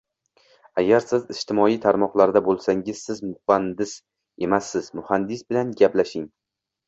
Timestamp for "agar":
0.81-1.01